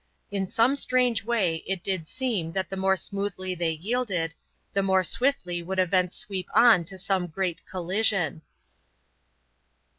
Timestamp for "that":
2.53-2.71